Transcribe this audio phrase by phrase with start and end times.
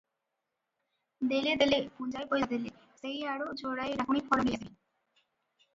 [1.33, 4.73] ଦେଲେ ଦେଲେ, ପୁଞ୍ଜାଏ ପଇସା ଦେଲେ, ସେଇଆଡ଼ୁ ଯୋଡ଼ାଏ ଡାକୁଣୀ ଫଳ ଘେନି ଆସିବି।"